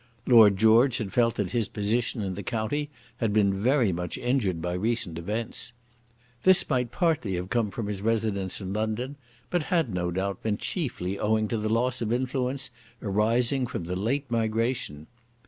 Lord 0.25 0.57
George 0.57 0.97
had 0.97 1.13
felt 1.13 1.35
that 1.35 1.51
his 1.51 1.67
position 1.69 2.23
in 2.23 2.33
the 2.33 2.41
county 2.41 2.89
had 3.17 3.31
been 3.31 3.53
very 3.53 3.91
much 3.91 4.17
injured 4.17 4.59
by 4.59 4.73
recent 4.73 5.19
events. 5.19 5.73
This 6.41 6.67
might 6.67 6.91
partly 6.91 7.35
have 7.35 7.51
come 7.51 7.69
from 7.69 7.85
his 7.85 8.01
residence 8.01 8.59
in 8.59 8.73
London; 8.73 9.15
but 9.51 9.61
had, 9.69 9.93
no 9.93 10.09
doubt, 10.09 10.41
been 10.41 10.57
chiefly 10.57 11.19
owing 11.19 11.47
to 11.49 11.57
the 11.59 11.69
loss 11.69 12.01
of 12.01 12.11
influence 12.11 12.71
arising 12.99 13.67
from 13.67 13.83
the 13.83 13.95
late 13.95 14.25
migration. 14.31 15.05